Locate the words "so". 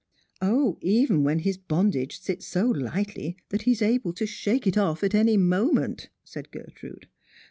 2.47-2.67